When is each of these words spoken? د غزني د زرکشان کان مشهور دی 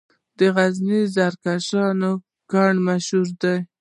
د 0.37 0.39
غزني 0.55 0.99
د 1.07 1.11
زرکشان 1.15 2.01
کان 2.51 2.75
مشهور 2.87 3.27
دی 3.41 3.57